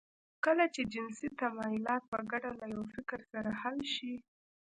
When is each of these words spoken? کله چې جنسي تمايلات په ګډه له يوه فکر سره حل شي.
کله 0.45 0.65
چې 0.73 0.81
جنسي 0.93 1.27
تمايلات 1.39 2.03
په 2.11 2.17
ګډه 2.31 2.51
له 2.59 2.65
يوه 2.73 2.87
فکر 2.95 3.19
سره 3.31 3.49
حل 3.61 3.77
شي. 3.95 4.13